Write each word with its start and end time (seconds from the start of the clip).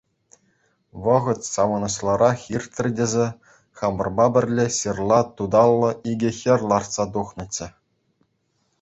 Вӑхӑт 1.03 1.41
савӑнӑҫлӑрах 1.53 2.39
ирттӗр 2.53 2.87
тесе, 3.01 3.27
хамӑрпа 3.83 4.25
пӗрле 4.39 4.65
ҫырла 4.79 5.21
туталлӑ 5.35 5.91
икӗ 6.17 6.31
хӗр 6.43 6.59
лартса 6.73 7.05
тухнӑччӗ. 7.17 7.67